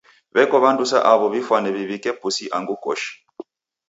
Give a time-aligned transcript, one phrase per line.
[0.35, 3.11] W'eko w'andu sa aw'o w'ifwane w'iw'ike pusi angu koshi.